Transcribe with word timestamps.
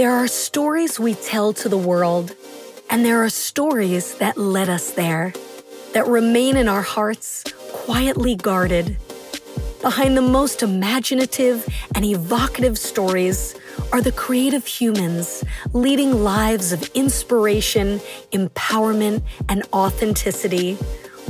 There 0.00 0.16
are 0.16 0.28
stories 0.28 0.98
we 0.98 1.12
tell 1.12 1.52
to 1.52 1.68
the 1.68 1.76
world, 1.76 2.34
and 2.88 3.04
there 3.04 3.22
are 3.22 3.28
stories 3.28 4.14
that 4.14 4.38
led 4.38 4.70
us 4.70 4.92
there, 4.92 5.34
that 5.92 6.06
remain 6.06 6.56
in 6.56 6.68
our 6.68 6.80
hearts, 6.80 7.44
quietly 7.74 8.34
guarded. 8.34 8.96
Behind 9.82 10.16
the 10.16 10.22
most 10.22 10.62
imaginative 10.62 11.68
and 11.94 12.06
evocative 12.06 12.78
stories 12.78 13.54
are 13.92 14.00
the 14.00 14.12
creative 14.12 14.64
humans 14.64 15.44
leading 15.74 16.24
lives 16.24 16.72
of 16.72 16.82
inspiration, 16.94 17.98
empowerment, 18.32 19.20
and 19.50 19.64
authenticity, 19.70 20.78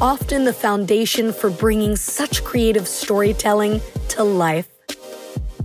often 0.01 0.45
the 0.45 0.53
foundation 0.53 1.33
for 1.33 1.51
bringing 1.51 1.97
such 1.97 2.45
creative 2.45 2.87
storytelling 2.87 3.81
to 4.11 4.23
life. 4.23 4.69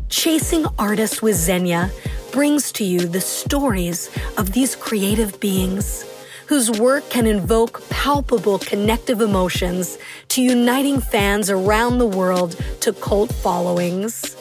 Chasing 0.10 0.66
Artists 0.80 1.22
with 1.22 1.36
Xenia 1.36 1.92
brings 2.36 2.70
to 2.70 2.84
you 2.84 3.00
the 3.00 3.22
stories 3.22 4.09
of 4.38 4.52
these 4.52 4.76
creative 4.76 5.40
beings 5.40 6.04
whose 6.48 6.70
work 6.70 7.09
can 7.09 7.26
invoke 7.26 7.82
palpable 7.90 8.59
connective 8.59 9.22
emotions 9.22 9.98
to 10.28 10.42
uniting 10.42 11.00
fans 11.00 11.50
around 11.50 11.98
the 11.98 12.06
world 12.06 12.62
to 12.82 12.92
cult 12.92 13.34
followings. 13.34 14.36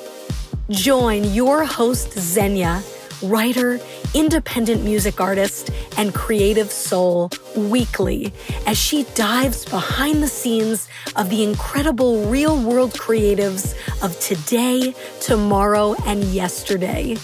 Join 0.70 1.22
your 1.22 1.64
host, 1.64 2.18
Xenia, 2.18 2.82
writer, 3.22 3.78
independent 4.12 4.82
music 4.82 5.20
artist, 5.20 5.70
and 5.96 6.12
creative 6.12 6.72
soul 6.72 7.30
weekly 7.56 8.32
as 8.66 8.76
she 8.76 9.04
dives 9.14 9.64
behind 9.66 10.20
the 10.20 10.26
scenes 10.26 10.88
of 11.14 11.30
the 11.30 11.44
incredible 11.44 12.24
real 12.24 12.60
world 12.60 12.90
creatives 12.94 13.76
of 14.02 14.18
today, 14.18 14.96
tomorrow, 15.20 15.94
and 16.06 16.24
yesterday. 16.24 17.16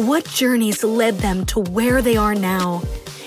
What 0.00 0.24
journeys 0.24 0.82
led 0.82 1.18
them 1.18 1.44
to 1.52 1.60
where 1.60 2.00
they 2.00 2.16
are 2.16 2.34
now? 2.34 2.82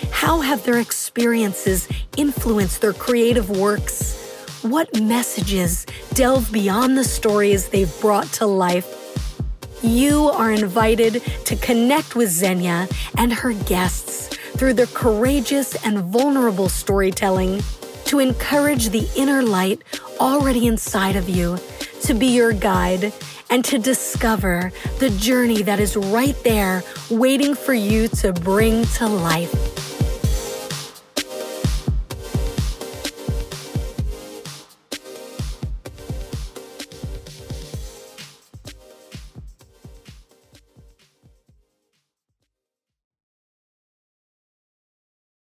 How 0.09 0.41
have 0.41 0.63
their 0.63 0.80
experiences 0.80 1.88
influenced 2.18 2.82
their 2.82 2.93
creative 2.93 3.52
works? 3.52 4.60
What 4.63 4.99
messages 4.99 5.85
delve 6.15 6.52
beyond 6.52 6.98
the 6.98 7.04
stories 7.04 7.70
they've 7.70 8.02
brought 8.02 8.26
to 8.34 8.48
life? 8.48 8.90
You 9.84 10.30
are 10.30 10.52
invited 10.52 11.21
to 11.46 11.55
connect 11.57 12.15
with 12.15 12.32
Xenia 12.32 12.87
and 13.20 13.32
her 13.32 13.54
guests 13.54 14.35
through 14.58 14.74
their 14.74 14.87
courageous 14.87 15.76
and 15.85 15.99
vulnerable 15.99 16.70
storytelling 16.70 17.62
to 18.05 18.18
encourage 18.18 18.90
the 18.90 19.08
inner 19.15 19.43
light 19.43 19.84
already 20.20 20.65
inside 20.65 21.18
of 21.18 21.30
you, 21.30 21.60
to 22.02 22.15
be 22.15 22.26
your 22.26 22.52
guide 22.52 23.13
and 23.54 23.63
to 23.63 23.77
discover 23.77 24.71
the 24.98 25.12
journey 25.12 25.62
that 25.62 25.79
is 25.79 25.96
right 25.96 26.35
there 26.43 26.84
waiting 27.12 27.54
for 27.54 27.76
you 27.76 28.07
to 28.07 28.34
bring 28.34 28.84
to 28.84 29.07
life. 29.07 29.82